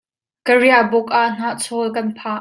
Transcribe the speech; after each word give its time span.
Ka 0.45 0.53
riahbuk 0.61 1.07
ah 1.19 1.27
hnahchawl 1.35 1.87
kan 1.95 2.07
phah. 2.19 2.39